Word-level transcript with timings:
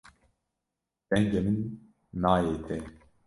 Dengê 1.09 1.39
min 1.45 1.59
nayê 2.21 2.55
te. 2.65 2.77